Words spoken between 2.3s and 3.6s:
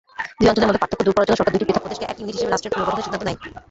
হিসেবে রাষ্ট্রের পুনর্গঠনের সিদ্ধান্ত নেয়।